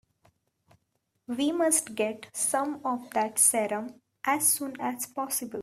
[1.27, 5.59] We must get some of that serum as soon as possible.